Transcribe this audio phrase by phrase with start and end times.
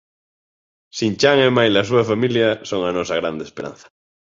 [0.95, 3.87] Shin Chan e maila súa familia son a nosa grande esperanza.